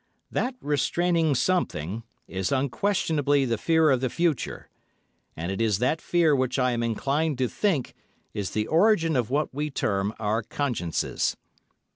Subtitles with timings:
[0.31, 4.67] That restraining something is unquestionably the fear of the Future,
[5.37, 7.93] and it is that fear which I am inclined to think
[8.33, 11.37] is the origin of what we term our consciences.